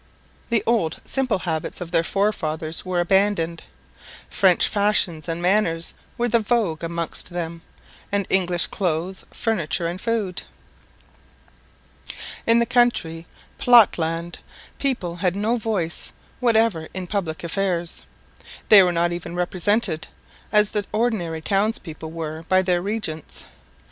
The 0.49 0.63
old 0.65 0.99
simple 1.05 1.37
habits 1.37 1.79
of 1.79 1.91
their 1.91 2.03
forefathers 2.03 2.83
were 2.83 2.99
abandoned. 2.99 3.61
French 4.31 4.67
fashions 4.67 5.29
and 5.29 5.43
manners 5.43 5.93
were 6.17 6.27
the 6.27 6.39
vogue 6.39 6.83
amongst 6.83 7.29
them, 7.29 7.61
and 8.11 8.25
English 8.31 8.65
clothes, 8.65 9.25
furniture 9.29 9.85
and 9.85 10.01
food. 10.01 10.41
In 12.47 12.57
the 12.57 12.65
country 12.65 13.27
platteland 13.59 14.39
people 14.79 15.17
had 15.17 15.35
no 15.35 15.57
voice 15.57 16.13
whatever 16.39 16.87
in 16.95 17.05
public 17.05 17.43
affairs; 17.43 18.01
they 18.69 18.81
were 18.81 18.91
not 18.91 19.11
even 19.11 19.35
represented, 19.35 20.07
as 20.51 20.71
the 20.71 20.83
ordinary 20.91 21.41
townspeople 21.41 22.09
were 22.09 22.41
by 22.49 22.63
their 22.63 22.81
regents. 22.81 23.45